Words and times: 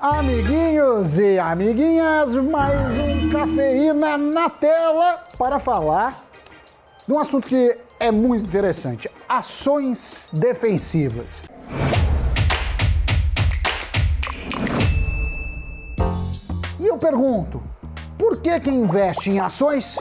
Amiguinhos 0.00 1.18
e 1.18 1.40
amiguinhas, 1.40 2.32
mais 2.32 2.96
um 3.00 3.30
cafeína 3.30 4.16
na 4.16 4.48
tela 4.48 5.24
para 5.36 5.58
falar 5.58 6.22
de 7.04 7.12
um 7.12 7.18
assunto 7.18 7.48
que 7.48 7.76
é 7.98 8.12
muito 8.12 8.46
interessante: 8.46 9.10
ações 9.28 10.28
defensivas. 10.32 11.42
E 16.78 16.86
eu 16.86 16.96
pergunto, 16.96 17.60
por 18.16 18.40
que 18.40 18.60
quem 18.60 18.76
investe 18.76 19.30
em 19.30 19.40
ações 19.40 19.98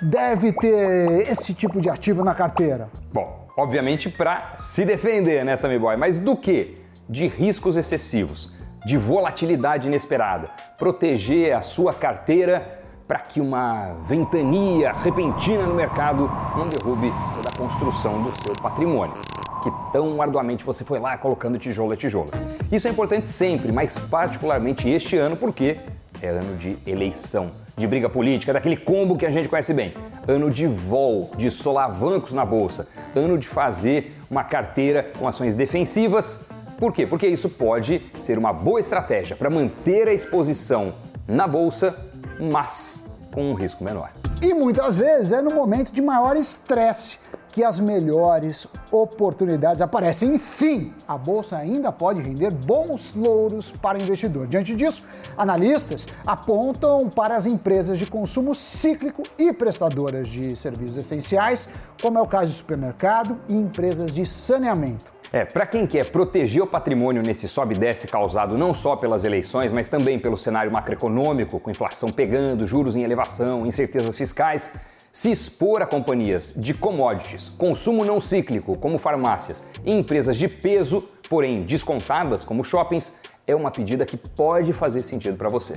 deve 0.00 0.52
ter 0.52 1.28
esse 1.28 1.52
tipo 1.52 1.80
de 1.80 1.90
ativo 1.90 2.22
na 2.22 2.32
carteira? 2.32 2.88
Bom, 3.12 3.48
obviamente 3.56 4.08
para 4.08 4.54
se 4.54 4.84
defender, 4.84 5.44
né, 5.44 5.56
Sammy 5.56 5.80
Boy? 5.80 5.96
Mas 5.96 6.16
do 6.16 6.36
que? 6.36 6.78
De 7.08 7.26
riscos 7.26 7.76
excessivos 7.76 8.54
de 8.86 8.96
volatilidade 8.96 9.88
inesperada, 9.88 10.48
proteger 10.78 11.56
a 11.56 11.60
sua 11.60 11.92
carteira 11.92 12.84
para 13.08 13.18
que 13.18 13.40
uma 13.40 13.94
ventania 14.04 14.92
repentina 14.92 15.66
no 15.66 15.74
mercado 15.74 16.30
não 16.54 16.68
derrube 16.68 17.12
toda 17.34 17.48
a 17.48 17.58
construção 17.58 18.22
do 18.22 18.30
seu 18.30 18.54
patrimônio, 18.62 19.12
que 19.60 19.72
tão 19.92 20.22
arduamente 20.22 20.62
você 20.62 20.84
foi 20.84 21.00
lá 21.00 21.18
colocando 21.18 21.58
tijolo 21.58 21.94
a 21.94 21.96
tijolo. 21.96 22.30
Isso 22.70 22.86
é 22.86 22.90
importante 22.92 23.28
sempre, 23.28 23.72
mas 23.72 23.98
particularmente 23.98 24.88
este 24.88 25.16
ano, 25.16 25.36
porque 25.36 25.78
é 26.22 26.28
ano 26.28 26.56
de 26.56 26.78
eleição, 26.86 27.48
de 27.76 27.88
briga 27.88 28.08
política, 28.08 28.52
daquele 28.52 28.76
combo 28.76 29.16
que 29.16 29.26
a 29.26 29.30
gente 29.30 29.48
conhece 29.48 29.74
bem. 29.74 29.94
Ano 30.28 30.48
de 30.48 30.64
vol, 30.64 31.32
de 31.36 31.50
solavancos 31.50 32.32
na 32.32 32.44
bolsa, 32.44 32.86
ano 33.16 33.36
de 33.36 33.48
fazer 33.48 34.14
uma 34.30 34.44
carteira 34.44 35.10
com 35.18 35.26
ações 35.26 35.56
defensivas 35.56 36.45
por 36.78 36.92
quê? 36.92 37.06
Porque 37.06 37.26
isso 37.26 37.48
pode 37.48 38.02
ser 38.18 38.38
uma 38.38 38.52
boa 38.52 38.80
estratégia 38.80 39.36
para 39.36 39.50
manter 39.50 40.08
a 40.08 40.12
exposição 40.12 40.94
na 41.26 41.46
bolsa, 41.46 41.96
mas 42.38 43.04
com 43.32 43.50
um 43.50 43.54
risco 43.54 43.84
menor. 43.84 44.10
E 44.42 44.54
muitas 44.54 44.96
vezes 44.96 45.32
é 45.32 45.42
no 45.42 45.54
momento 45.54 45.92
de 45.92 46.00
maior 46.00 46.36
estresse 46.36 47.18
que 47.56 47.64
as 47.64 47.80
melhores 47.80 48.68
oportunidades 48.92 49.80
aparecem. 49.80 50.36
sim, 50.36 50.92
a 51.08 51.16
bolsa 51.16 51.56
ainda 51.56 51.90
pode 51.90 52.20
render 52.20 52.52
bons 52.52 53.14
louros 53.14 53.70
para 53.70 53.98
o 53.98 54.02
investidor. 54.02 54.46
Diante 54.46 54.74
disso, 54.74 55.06
analistas 55.38 56.06
apontam 56.26 57.08
para 57.08 57.34
as 57.34 57.46
empresas 57.46 57.98
de 57.98 58.04
consumo 58.04 58.54
cíclico 58.54 59.22
e 59.38 59.54
prestadoras 59.54 60.28
de 60.28 60.54
serviços 60.54 60.98
essenciais, 60.98 61.70
como 62.02 62.18
é 62.18 62.20
o 62.20 62.26
caso 62.26 62.50
de 62.50 62.58
supermercado 62.58 63.38
e 63.48 63.54
empresas 63.54 64.14
de 64.14 64.26
saneamento. 64.26 65.15
É, 65.32 65.44
para 65.44 65.66
quem 65.66 65.86
quer 65.86 66.10
proteger 66.10 66.62
o 66.62 66.66
patrimônio 66.66 67.22
nesse 67.22 67.48
sobe 67.48 67.74
e 67.74 67.78
desce 67.78 68.06
causado 68.06 68.56
não 68.56 68.72
só 68.72 68.96
pelas 68.96 69.24
eleições, 69.24 69.72
mas 69.72 69.88
também 69.88 70.18
pelo 70.18 70.36
cenário 70.36 70.70
macroeconômico, 70.70 71.58
com 71.58 71.70
inflação 71.70 72.10
pegando, 72.10 72.66
juros 72.66 72.94
em 72.94 73.02
elevação, 73.02 73.66
incertezas 73.66 74.16
fiscais, 74.16 74.70
se 75.12 75.30
expor 75.30 75.82
a 75.82 75.86
companhias 75.86 76.52
de 76.56 76.74
commodities, 76.74 77.48
consumo 77.48 78.04
não 78.04 78.20
cíclico, 78.20 78.76
como 78.76 78.98
farmácias, 78.98 79.64
e 79.84 79.92
empresas 79.92 80.36
de 80.36 80.46
peso, 80.46 81.08
porém 81.28 81.62
descontadas, 81.62 82.44
como 82.44 82.62
shoppings, 82.62 83.12
é 83.46 83.54
uma 83.54 83.70
pedida 83.70 84.04
que 84.04 84.16
pode 84.16 84.72
fazer 84.72 85.02
sentido 85.02 85.36
para 85.36 85.48
você. 85.48 85.74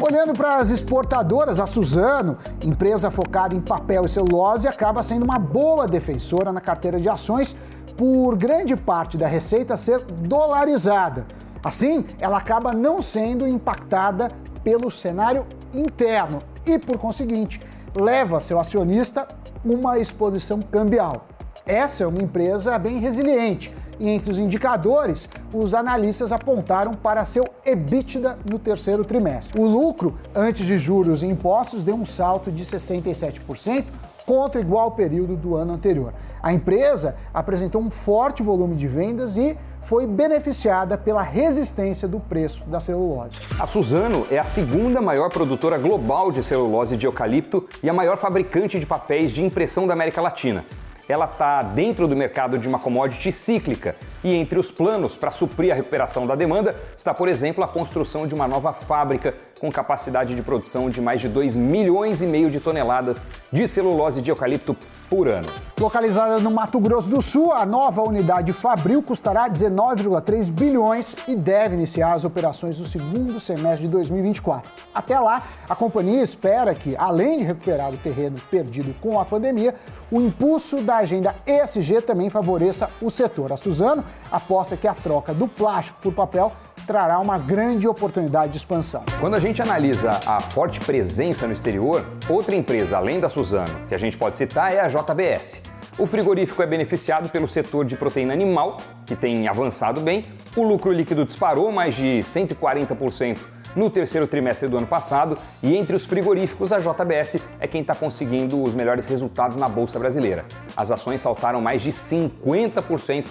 Olhando 0.00 0.32
para 0.32 0.56
as 0.56 0.70
exportadoras, 0.70 1.60
a 1.60 1.66
Suzano, 1.66 2.36
empresa 2.62 3.10
focada 3.10 3.54
em 3.54 3.60
papel 3.60 4.04
e 4.04 4.08
celulose, 4.08 4.66
acaba 4.66 5.02
sendo 5.02 5.24
uma 5.24 5.38
boa 5.38 5.86
defensora 5.86 6.52
na 6.52 6.60
carteira 6.60 7.00
de 7.00 7.08
ações 7.08 7.56
por 7.96 8.36
grande 8.36 8.76
parte 8.76 9.16
da 9.16 9.26
receita 9.26 9.76
ser 9.76 10.00
dolarizada. 10.04 11.26
Assim, 11.62 12.04
ela 12.18 12.38
acaba 12.38 12.72
não 12.72 13.00
sendo 13.00 13.46
impactada 13.46 14.30
pelo 14.64 14.90
cenário 14.90 15.46
interno 15.72 16.40
e, 16.66 16.78
por 16.78 16.98
conseguinte, 16.98 17.60
leva 17.94 18.40
seu 18.40 18.58
acionista 18.58 19.28
uma 19.64 19.98
exposição 19.98 20.60
cambial. 20.60 21.26
Essa 21.64 22.04
é 22.04 22.06
uma 22.06 22.22
empresa 22.22 22.78
bem 22.78 22.98
resiliente 22.98 23.72
e 24.02 24.08
entre 24.08 24.30
os 24.32 24.38
indicadores, 24.38 25.28
os 25.52 25.74
analistas 25.74 26.32
apontaram 26.32 26.92
para 26.92 27.24
seu 27.24 27.44
EBITDA 27.64 28.36
no 28.50 28.58
terceiro 28.58 29.04
trimestre. 29.04 29.60
O 29.60 29.64
lucro 29.64 30.18
antes 30.34 30.66
de 30.66 30.76
juros 30.76 31.22
e 31.22 31.26
impostos 31.26 31.84
deu 31.84 31.94
um 31.94 32.04
salto 32.04 32.50
de 32.50 32.64
67%, 32.64 33.84
contra 34.26 34.60
o 34.60 34.64
igual 34.64 34.92
período 34.92 35.36
do 35.36 35.56
ano 35.56 35.74
anterior. 35.74 36.12
A 36.42 36.52
empresa 36.52 37.16
apresentou 37.32 37.80
um 37.80 37.90
forte 37.90 38.42
volume 38.42 38.76
de 38.76 38.86
vendas 38.86 39.36
e 39.36 39.56
foi 39.82 40.06
beneficiada 40.06 40.96
pela 40.96 41.22
resistência 41.22 42.06
do 42.06 42.20
preço 42.20 42.64
da 42.64 42.80
celulose. 42.80 43.38
A 43.58 43.66
Suzano 43.66 44.26
é 44.30 44.38
a 44.38 44.44
segunda 44.44 45.00
maior 45.00 45.28
produtora 45.28 45.76
global 45.76 46.30
de 46.30 46.42
celulose 46.42 46.96
de 46.96 47.06
eucalipto 47.06 47.68
e 47.82 47.90
a 47.90 47.92
maior 47.92 48.16
fabricante 48.16 48.78
de 48.78 48.86
papéis 48.86 49.32
de 49.32 49.42
impressão 49.42 49.86
da 49.86 49.92
América 49.92 50.20
Latina 50.20 50.64
ela 51.12 51.26
está 51.26 51.62
dentro 51.62 52.08
do 52.08 52.16
mercado 52.16 52.58
de 52.58 52.66
uma 52.66 52.78
commodity 52.78 53.30
cíclica 53.30 53.94
e 54.24 54.34
entre 54.34 54.58
os 54.58 54.70
planos 54.70 55.14
para 55.14 55.30
suprir 55.30 55.70
a 55.70 55.74
recuperação 55.74 56.26
da 56.26 56.34
demanda 56.34 56.74
está, 56.96 57.12
por 57.12 57.28
exemplo, 57.28 57.62
a 57.62 57.68
construção 57.68 58.26
de 58.26 58.34
uma 58.34 58.48
nova 58.48 58.72
fábrica 58.72 59.34
com 59.60 59.70
capacidade 59.70 60.34
de 60.34 60.42
produção 60.42 60.88
de 60.88 61.00
mais 61.00 61.20
de 61.20 61.28
2 61.28 61.54
milhões 61.54 62.22
e 62.22 62.26
meio 62.26 62.50
de 62.50 62.60
toneladas 62.60 63.26
de 63.52 63.68
celulose 63.68 64.22
de 64.22 64.30
eucalipto 64.30 64.76
por 65.12 65.28
ano. 65.28 65.46
Localizada 65.78 66.38
no 66.38 66.50
Mato 66.50 66.80
Grosso 66.80 67.06
do 67.06 67.20
Sul, 67.20 67.52
a 67.52 67.66
nova 67.66 68.00
unidade 68.00 68.50
Fabril 68.54 69.02
custará 69.02 69.46
19,3 69.50 70.50
bilhões 70.50 71.14
e 71.28 71.36
deve 71.36 71.74
iniciar 71.74 72.14
as 72.14 72.24
operações 72.24 72.78
no 72.78 72.86
segundo 72.86 73.38
semestre 73.38 73.82
de 73.82 73.88
2024. 73.88 74.70
Até 74.94 75.20
lá, 75.20 75.42
a 75.68 75.76
companhia 75.76 76.22
espera 76.22 76.74
que, 76.74 76.96
além 76.96 77.40
de 77.40 77.44
recuperar 77.44 77.92
o 77.92 77.98
terreno 77.98 78.38
perdido 78.50 78.94
com 79.02 79.20
a 79.20 79.24
pandemia, 79.26 79.74
o 80.10 80.18
impulso 80.18 80.80
da 80.80 80.96
agenda 80.96 81.34
ESG 81.46 82.00
também 82.00 82.30
favoreça 82.30 82.88
o 83.02 83.10
setor. 83.10 83.52
A 83.52 83.58
Suzano 83.58 84.02
aposta 84.30 84.78
que 84.78 84.88
a 84.88 84.94
troca 84.94 85.34
do 85.34 85.46
plástico 85.46 85.98
por 86.00 86.14
papel 86.14 86.50
trará 86.86 87.18
uma 87.18 87.38
grande 87.38 87.86
oportunidade 87.86 88.52
de 88.52 88.58
expansão. 88.58 89.02
Quando 89.20 89.34
a 89.34 89.38
gente 89.38 89.62
analisa 89.62 90.20
a 90.26 90.40
forte 90.40 90.80
presença 90.80 91.46
no 91.46 91.52
exterior, 91.52 92.06
outra 92.28 92.54
empresa 92.54 92.96
além 92.96 93.20
da 93.20 93.28
Suzano 93.28 93.86
que 93.88 93.94
a 93.94 93.98
gente 93.98 94.16
pode 94.16 94.38
citar 94.38 94.72
é 94.72 94.80
a 94.80 94.88
JBS. 94.88 95.62
O 95.98 96.06
frigorífico 96.06 96.62
é 96.62 96.66
beneficiado 96.66 97.28
pelo 97.28 97.46
setor 97.46 97.84
de 97.84 97.96
proteína 97.96 98.32
animal, 98.32 98.78
que 99.04 99.14
tem 99.14 99.46
avançado 99.46 100.00
bem. 100.00 100.24
O 100.56 100.62
lucro 100.62 100.90
líquido 100.90 101.24
disparou 101.24 101.70
mais 101.70 101.94
de 101.94 102.20
140% 102.20 103.38
no 103.74 103.90
terceiro 103.90 104.26
trimestre 104.26 104.68
do 104.68 104.76
ano 104.76 104.86
passado 104.86 105.36
e 105.62 105.76
entre 105.76 105.96
os 105.96 106.06
frigoríficos 106.06 106.72
a 106.72 106.78
JBS 106.78 107.42
é 107.58 107.66
quem 107.66 107.80
está 107.80 107.94
conseguindo 107.94 108.62
os 108.62 108.74
melhores 108.74 109.06
resultados 109.06 109.56
na 109.56 109.68
bolsa 109.68 109.98
brasileira. 109.98 110.44
As 110.76 110.90
ações 110.90 111.20
saltaram 111.20 111.60
mais 111.60 111.82
de 111.82 111.90
50% 111.90 113.26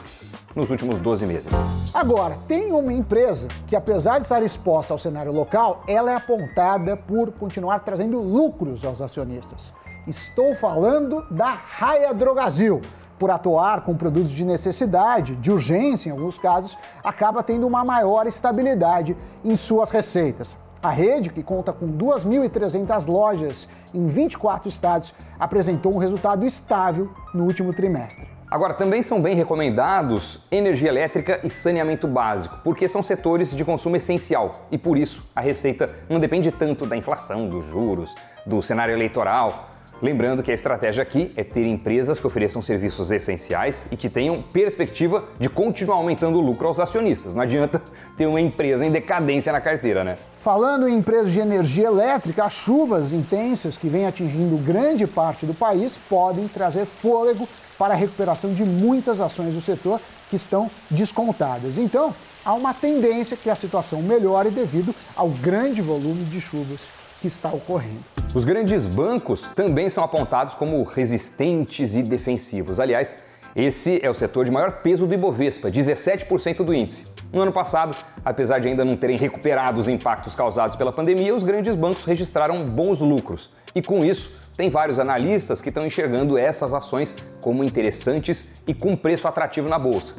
nos 0.56 0.70
últimos 0.70 0.98
12 0.98 1.26
meses. 1.26 1.52
Agora, 1.94 2.38
tem 2.48 2.72
uma 2.72 2.92
empresa 2.92 3.48
que, 3.68 3.76
apesar 3.76 4.20
de 4.20 4.26
estar 4.26 4.42
exposta 4.44 4.94
ao 4.94 5.00
cenário 5.00 5.32
local, 5.32 5.84
ela 5.88 6.12
é 6.12 6.16
apontada 6.16 6.98
por 6.98 7.32
continuar 7.32 7.80
trazendo 7.80 8.20
lucros 8.20 8.84
aos 8.84 9.02
acionistas. 9.02 9.72
Estou 10.08 10.56
falando 10.56 11.26
da 11.30 11.50
Raia 11.50 12.14
Drogazil. 12.14 12.82
Por 13.22 13.30
atuar 13.30 13.82
com 13.82 13.96
produtos 13.96 14.32
de 14.32 14.44
necessidade, 14.44 15.36
de 15.36 15.52
urgência 15.52 16.10
em 16.10 16.12
alguns 16.12 16.40
casos, 16.40 16.76
acaba 17.04 17.44
tendo 17.44 17.68
uma 17.68 17.86
maior 17.86 18.26
estabilidade 18.26 19.16
em 19.46 19.56
suas 19.56 19.92
receitas. 19.92 20.58
A 20.82 20.90
rede, 20.90 21.30
que 21.30 21.44
conta 21.44 21.72
com 21.72 21.86
2.300 21.96 23.06
lojas 23.08 23.70
em 23.94 24.08
24 24.08 24.68
estados, 24.68 25.14
apresentou 25.40 25.94
um 25.94 26.00
resultado 26.00 26.44
estável 26.44 27.12
no 27.32 27.44
último 27.44 27.72
trimestre. 27.74 28.28
Agora, 28.50 28.74
também 28.74 29.04
são 29.04 29.22
bem 29.22 29.36
recomendados 29.36 30.40
energia 30.50 30.90
elétrica 30.90 31.42
e 31.44 31.50
saneamento 31.50 32.08
básico, 32.08 32.60
porque 32.64 32.88
são 32.88 33.04
setores 33.04 33.56
de 33.56 33.64
consumo 33.64 33.98
essencial 33.98 34.66
e 34.72 34.80
por 34.80 34.98
isso 34.98 35.24
a 35.36 35.42
receita 35.42 35.92
não 36.10 36.20
depende 36.20 36.52
tanto 36.52 36.88
da 36.88 36.98
inflação, 36.98 37.48
dos 37.48 37.66
juros, 37.66 38.16
do 38.48 38.64
cenário 38.64 38.96
eleitoral. 38.96 39.70
Lembrando 40.02 40.42
que 40.42 40.50
a 40.50 40.54
estratégia 40.54 41.04
aqui 41.04 41.32
é 41.36 41.44
ter 41.44 41.64
empresas 41.64 42.20
que 42.20 42.26
ofereçam 42.26 42.60
serviços 42.60 43.12
essenciais 43.12 43.86
e 43.92 43.96
que 43.96 44.10
tenham 44.10 44.42
perspectiva 44.42 45.30
de 45.40 45.48
continuar 45.48 45.98
aumentando 45.98 46.40
o 46.40 46.42
lucro 46.42 46.68
aos 46.68 46.80
acionistas. 46.80 47.36
Não 47.36 47.44
adianta 47.44 47.80
ter 48.18 48.26
uma 48.26 48.42
empresa 48.42 48.84
em 48.84 48.90
decadência 48.90 49.52
na 49.52 49.62
carteira, 49.62 50.04
né? 50.04 50.18
Falando 50.42 50.90
em 50.90 50.98
empresas 50.98 51.32
de 51.32 51.40
energia 51.40 51.86
elétrica, 51.86 52.44
as 52.44 52.54
chuvas 52.54 53.12
intensas 53.12 53.78
que 53.78 53.88
vêm 53.88 54.08
atingindo 54.08 54.58
grande 54.58 55.06
parte 55.06 55.46
do 55.46 55.54
país 55.54 56.00
podem 56.10 56.48
trazer 56.48 56.88
fôlego 56.88 57.48
para 57.78 57.94
a 57.94 57.98
recuperação 57.98 58.52
de 58.56 58.66
muitas 58.66 59.22
ações 59.22 59.54
do 59.54 59.62
setor 59.62 60.02
que 60.32 60.36
estão 60.36 60.70
descontadas. 60.90 61.78
Então, 61.78 62.12
há 62.44 62.56
uma 62.56 62.74
tendência 62.74 63.38
que 63.38 63.52
a 63.52 63.56
situação 63.56 64.02
melhore 64.02 64.50
devido 64.50 64.96
ao 65.16 65.30
grande 65.30 65.80
volume 65.80 66.24
de 66.24 66.42
chuvas 66.42 66.80
que 67.22 67.28
está 67.28 67.50
ocorrendo. 67.50 68.11
Os 68.34 68.46
grandes 68.46 68.86
bancos 68.86 69.42
também 69.54 69.90
são 69.90 70.06
apontados 70.06 70.54
como 70.54 70.82
resistentes 70.84 71.96
e 71.96 72.02
defensivos. 72.02 72.80
Aliás, 72.80 73.14
esse 73.54 74.00
é 74.02 74.10
o 74.10 74.14
setor 74.14 74.46
de 74.46 74.52
maior 74.52 74.82
peso 74.82 75.06
do 75.06 75.14
Ibovespa, 75.14 75.70
17% 75.70 76.64
do 76.64 76.74
índice. 76.74 77.04
No 77.34 77.42
ano 77.42 77.52
passado, 77.52 77.94
apesar 78.24 78.60
de 78.60 78.70
ainda 78.70 78.86
não 78.86 78.96
terem 78.96 79.18
recuperado 79.18 79.82
os 79.82 79.90
impactos 79.90 80.34
causados 80.34 80.78
pela 80.78 80.94
pandemia, 80.94 81.36
os 81.36 81.44
grandes 81.44 81.76
bancos 81.76 82.06
registraram 82.06 82.64
bons 82.70 83.00
lucros. 83.00 83.50
E 83.76 83.82
com 83.82 84.06
isso, 84.06 84.32
tem 84.56 84.70
vários 84.70 84.98
analistas 84.98 85.62
que 85.62 85.68
estão 85.68 85.86
enxergando 85.86 86.38
essas 86.38 86.74
ações 86.74 87.14
como 87.42 87.66
interessantes 87.66 88.64
e 88.66 88.74
com 88.74 88.96
preço 88.96 89.28
atrativo 89.28 89.68
na 89.68 89.78
bolsa. 89.78 90.16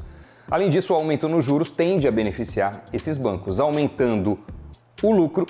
Além 0.50 0.68
disso, 0.68 0.92
o 0.92 0.96
aumento 0.96 1.30
nos 1.30 1.46
juros 1.46 1.70
tende 1.70 2.06
a 2.06 2.10
beneficiar 2.10 2.84
esses 2.92 3.16
bancos, 3.16 3.58
aumentando 3.58 4.38
o 5.02 5.10
lucro 5.10 5.46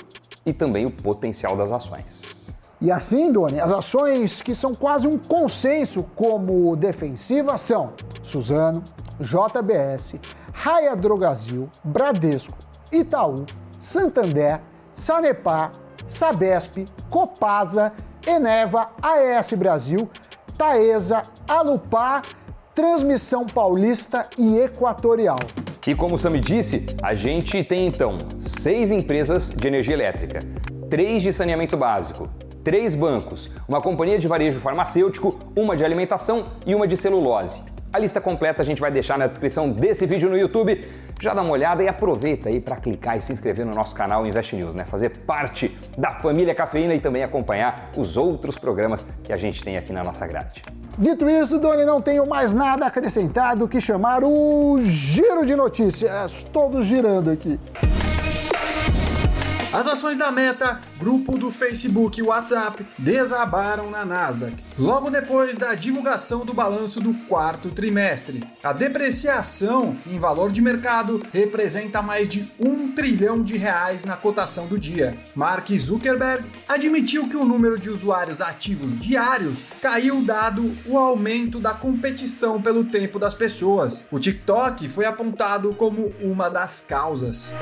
e 0.47 0.53
também 0.53 0.85
o 0.85 0.93
potencial 0.93 1.57
das 1.57 1.73
ações. 1.73 2.52
E 2.83 2.91
assim, 2.91 3.31
Doni, 3.31 3.61
as 3.61 3.71
ações 3.71 4.43
que 4.43 4.57
são 4.57 4.75
quase 4.75 5.07
um 5.07 5.17
consenso 5.17 6.03
como 6.17 6.75
defensivas 6.75 7.61
são 7.61 7.93
Suzano, 8.25 8.83
JBS, 9.21 10.17
Raia 10.53 10.97
Drogazil, 10.97 11.69
Bradesco, 11.85 12.59
Itaú, 12.91 13.47
Santander, 13.79 14.61
Sanepar, 14.93 15.71
Sabesp, 16.09 16.85
Copasa, 17.09 17.93
Eneva, 18.27 18.91
AES 19.01 19.53
Brasil, 19.53 20.11
Taesa, 20.59 21.23
Alupar, 21.47 22.23
Transmissão 22.75 23.47
Paulista 23.47 24.29
e 24.37 24.59
Equatorial. 24.59 25.39
E 25.87 25.95
como 25.95 26.17
o 26.17 26.19
Sami 26.19 26.41
disse, 26.41 26.85
a 27.01 27.15
gente 27.15 27.63
tem 27.63 27.87
então 27.87 28.19
seis 28.41 28.91
empresas 28.91 29.51
de 29.51 29.69
energia 29.69 29.95
elétrica, 29.95 30.41
três 30.91 31.23
de 31.23 31.33
saneamento 31.33 31.77
básico, 31.77 32.29
três 32.65 32.95
bancos, 32.95 33.51
uma 33.69 33.81
companhia 33.81 34.19
de 34.19 34.29
varejo 34.29 34.61
farmacêutico, 34.61 35.39
uma 35.57 35.77
de 35.77 35.85
alimentação 35.85 36.47
e 36.67 36.75
uma 36.75 36.87
de 36.87 36.97
celulose. 36.97 37.63
A 37.93 37.99
lista 37.99 38.23
completa 38.23 38.63
a 38.63 38.65
gente 38.65 38.81
vai 38.81 38.91
deixar 38.91 39.19
na 39.19 39.27
descrição 39.27 39.69
desse 39.69 40.07
vídeo 40.07 40.31
no 40.31 40.37
YouTube. 40.37 40.89
Já 41.21 41.35
dá 41.35 41.43
uma 41.43 41.53
olhada 41.53 41.83
e 41.83 41.89
aproveita 41.89 42.49
aí 42.49 42.59
para 42.59 42.77
clicar 42.77 43.19
e 43.19 43.21
se 43.21 43.35
inscrever 43.35 43.67
no 43.67 43.75
nosso 43.75 43.95
canal 43.95 44.27
Invest 44.27 44.57
News, 44.57 44.75
né? 44.75 44.87
Fazer 44.87 45.11
parte 45.11 45.77
da 45.99 46.13
família 46.13 46.55
Cafeína 46.55 46.95
e 46.95 47.01
também 47.01 47.23
acompanhar 47.23 47.91
os 47.95 48.17
outros 48.17 48.57
programas 48.57 49.07
que 49.23 49.31
a 49.31 49.37
gente 49.37 49.63
tem 49.63 49.77
aqui 49.77 49.93
na 49.93 50.03
nossa 50.03 50.27
grade. 50.27 50.63
Dito 50.97 51.29
isso, 51.29 51.59
Doni, 51.59 51.85
não 51.85 52.01
tenho 52.01 52.27
mais 52.27 52.55
nada 52.55 52.87
a 52.87 52.89
acrescentar 52.89 53.57
do 53.57 53.69
que 53.69 53.79
chamar 53.79 54.25
o 54.25 54.81
giro 54.83 55.45
de 55.45 55.55
notícias. 55.55 56.33
Todos 56.51 56.87
girando 56.87 57.31
aqui. 57.31 57.61
As 59.73 59.87
ações 59.87 60.19
da 60.19 60.31
Meta, 60.31 60.83
grupo 60.99 61.39
do 61.39 61.51
Facebook 61.51 62.21
e 62.21 62.23
WhatsApp, 62.23 62.87
desabaram 62.99 63.91
na 63.91 64.05
Nasdaq, 64.05 64.55
logo 64.79 65.09
depois 65.09 65.57
da 65.57 65.75
divulgação 65.75 66.45
do 66.45 66.53
balanço 66.53 67.01
do 67.01 67.15
quarto 67.25 67.71
trimestre. 67.71 68.45
A 68.63 68.75
depreciação 68.75 69.97
em 70.07 70.19
valor 70.19 70.53
de 70.53 70.61
mercado 70.61 71.23
representa 71.33 72.03
mais 72.03 72.29
de 72.29 72.47
um 72.61 72.93
trilhão 72.93 73.43
de 73.43 73.57
reais 73.57 74.05
na 74.05 74.15
cotação 74.15 74.67
do 74.67 74.79
dia. 74.79 75.17
Mark 75.35 75.71
Zuckerberg 75.71 76.45
admitiu 76.69 77.27
que 77.27 77.37
o 77.37 77.45
número 77.47 77.79
de 77.79 77.89
usuários 77.89 78.43
ativos 78.43 79.01
diários 79.01 79.65
caiu 79.81 80.23
dado 80.23 80.77
o 80.85 80.99
aumento 80.99 81.59
da 81.59 81.73
competição 81.73 82.61
pelo 82.61 82.85
tempo 82.85 83.19
das 83.19 83.35
pessoas. 83.35 84.05
O 84.11 84.19
TikTok 84.19 84.87
foi 84.91 85.07
apontado 85.07 85.73
como 85.73 86.13
uma 86.21 86.51
das 86.51 86.83
causas. 86.83 87.55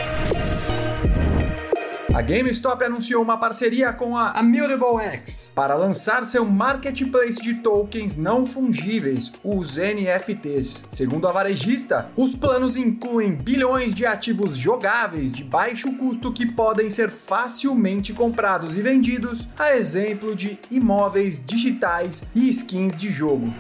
A 2.12 2.22
GameStop 2.22 2.82
anunciou 2.82 3.22
uma 3.22 3.38
parceria 3.38 3.92
com 3.92 4.16
a 4.16 4.34
Immutable 4.40 5.00
X 5.00 5.52
para 5.54 5.76
lançar 5.76 6.24
seu 6.24 6.44
marketplace 6.44 7.40
de 7.40 7.54
tokens 7.54 8.16
não 8.16 8.44
fungíveis, 8.44 9.30
os 9.44 9.76
NFTs. 9.76 10.82
Segundo 10.90 11.28
a 11.28 11.32
varejista, 11.32 12.10
os 12.16 12.34
planos 12.34 12.74
incluem 12.76 13.36
bilhões 13.36 13.94
de 13.94 14.06
ativos 14.06 14.56
jogáveis 14.56 15.30
de 15.30 15.44
baixo 15.44 15.92
custo 15.92 16.32
que 16.32 16.50
podem 16.50 16.90
ser 16.90 17.10
facilmente 17.10 18.12
comprados 18.12 18.74
e 18.74 18.82
vendidos, 18.82 19.46
a 19.56 19.76
exemplo 19.76 20.34
de 20.34 20.58
imóveis 20.68 21.40
digitais 21.44 22.24
e 22.34 22.50
skins 22.50 22.96
de 22.96 23.08
jogo. 23.08 23.54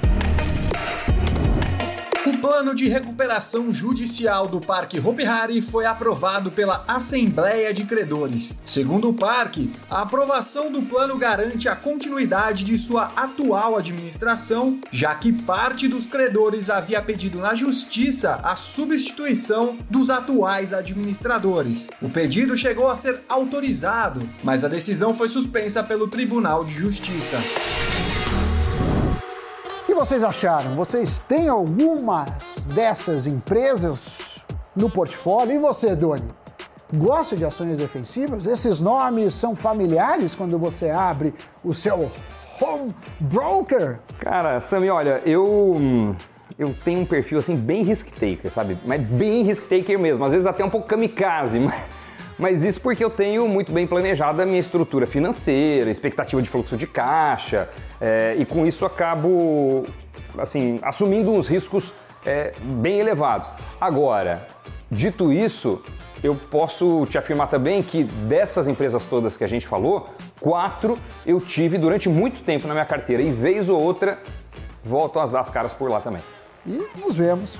O 2.30 2.38
plano 2.38 2.76
de 2.76 2.88
recuperação 2.88 3.74
judicial 3.74 4.46
do 4.46 4.60
Parque 4.60 5.00
Hopi 5.00 5.24
Hari 5.24 5.60
foi 5.60 5.84
aprovado 5.84 6.52
pela 6.52 6.84
Assembleia 6.86 7.74
de 7.74 7.84
Credores. 7.84 8.54
Segundo 8.64 9.08
o 9.08 9.12
parque, 9.12 9.72
a 9.90 10.02
aprovação 10.02 10.70
do 10.70 10.80
plano 10.80 11.18
garante 11.18 11.68
a 11.68 11.74
continuidade 11.74 12.62
de 12.62 12.78
sua 12.78 13.10
atual 13.16 13.76
administração, 13.76 14.78
já 14.92 15.12
que 15.12 15.32
parte 15.32 15.88
dos 15.88 16.06
credores 16.06 16.70
havia 16.70 17.02
pedido 17.02 17.40
na 17.40 17.56
justiça 17.56 18.38
a 18.44 18.54
substituição 18.54 19.76
dos 19.90 20.08
atuais 20.08 20.72
administradores. 20.72 21.88
O 22.00 22.08
pedido 22.08 22.56
chegou 22.56 22.88
a 22.88 22.94
ser 22.94 23.22
autorizado, 23.28 24.22
mas 24.44 24.62
a 24.62 24.68
decisão 24.68 25.16
foi 25.16 25.28
suspensa 25.28 25.82
pelo 25.82 26.06
Tribunal 26.06 26.64
de 26.64 26.74
Justiça 26.74 27.38
vocês 29.94 30.22
acharam? 30.22 30.74
Vocês 30.74 31.18
têm 31.18 31.48
algumas 31.48 32.30
dessas 32.74 33.26
empresas 33.26 34.40
no 34.74 34.90
portfólio? 34.90 35.54
E 35.54 35.58
você, 35.58 35.94
Doni? 35.94 36.28
Gosta 36.92 37.36
de 37.36 37.44
ações 37.44 37.78
defensivas? 37.78 38.46
Esses 38.46 38.80
nomes 38.80 39.34
são 39.34 39.54
familiares 39.54 40.34
quando 40.34 40.58
você 40.58 40.90
abre 40.90 41.32
o 41.62 41.72
seu 41.72 42.10
home 42.60 42.94
broker? 43.20 43.98
Cara, 44.18 44.60
Sami, 44.60 44.90
olha, 44.90 45.22
eu 45.24 46.14
eu 46.58 46.74
tenho 46.84 47.00
um 47.00 47.06
perfil 47.06 47.38
assim 47.38 47.56
bem 47.56 47.82
risk 47.82 48.08
taker, 48.10 48.50
sabe? 48.50 48.76
Mas 48.84 49.00
bem 49.00 49.42
risk 49.44 49.62
taker 49.68 49.98
mesmo, 49.98 50.24
às 50.24 50.32
vezes 50.32 50.46
até 50.46 50.64
um 50.64 50.68
pouco 50.68 50.86
kamikaze, 50.86 51.58
mas 51.60 51.80
mas 52.40 52.64
isso 52.64 52.80
porque 52.80 53.04
eu 53.04 53.10
tenho 53.10 53.46
muito 53.46 53.72
bem 53.72 53.86
planejada 53.86 54.42
a 54.42 54.46
minha 54.46 54.58
estrutura 54.58 55.06
financeira, 55.06 55.90
expectativa 55.90 56.40
de 56.40 56.48
fluxo 56.48 56.76
de 56.76 56.86
caixa, 56.86 57.68
é, 58.00 58.34
e 58.38 58.46
com 58.46 58.66
isso 58.66 58.86
acabo 58.86 59.84
assim, 60.38 60.78
assumindo 60.82 61.30
uns 61.30 61.46
riscos 61.46 61.92
é, 62.24 62.52
bem 62.62 62.98
elevados. 62.98 63.50
Agora, 63.80 64.46
dito 64.90 65.30
isso, 65.30 65.82
eu 66.22 66.34
posso 66.34 67.06
te 67.06 67.18
afirmar 67.18 67.48
também 67.48 67.82
que 67.82 68.04
dessas 68.04 68.66
empresas 68.66 69.04
todas 69.04 69.36
que 69.36 69.44
a 69.44 69.48
gente 69.48 69.66
falou, 69.66 70.06
quatro 70.40 70.96
eu 71.26 71.40
tive 71.40 71.76
durante 71.76 72.08
muito 72.08 72.42
tempo 72.42 72.66
na 72.66 72.74
minha 72.74 72.86
carteira 72.86 73.22
e 73.22 73.30
vez 73.30 73.68
ou 73.68 73.80
outra 73.80 74.18
voltam 74.82 75.22
a 75.22 75.26
dar 75.26 75.40
as 75.40 75.50
caras 75.50 75.72
por 75.72 75.90
lá 75.90 76.00
também. 76.00 76.22
E 76.66 76.82
nos 76.98 77.16
vemos 77.16 77.58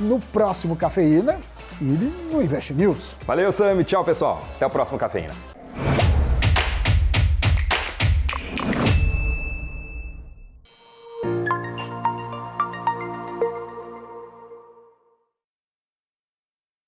no 0.00 0.18
próximo 0.18 0.74
Cafeína 0.76 1.38
e 1.80 1.84
no 1.84 2.42
Invest 2.42 2.72
News. 2.72 3.16
Valeu, 3.26 3.52
Sam. 3.52 3.82
Tchau, 3.84 4.04
pessoal. 4.04 4.42
Até 4.56 4.66
o 4.66 4.70
próximo 4.70 4.98
Cafeína. 4.98 5.51